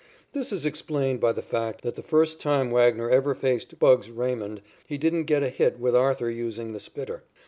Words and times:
This 0.33 0.51
is 0.51 0.65
explained 0.65 1.19
by 1.19 1.31
the 1.31 1.43
fact 1.43 1.83
that 1.83 1.95
the 1.95 2.01
first 2.01 2.39
time 2.39 2.71
Wagner 2.71 3.11
ever 3.11 3.35
faced 3.35 3.77
"Bugs" 3.77 4.09
Raymond 4.09 4.63
he 4.87 4.97
didn't 4.97 5.25
get 5.25 5.43
a 5.43 5.49
hit 5.49 5.77
with 5.79 5.95
Arthur 5.95 6.31
using 6.31 6.73
the 6.73 6.79
spitter. 6.79 7.23